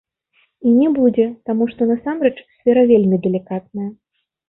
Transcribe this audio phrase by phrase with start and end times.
[0.69, 3.89] І не будзе, таму што, насамрэч, сфера вельмі далікатная.